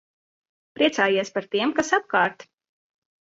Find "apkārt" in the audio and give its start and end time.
1.99-2.47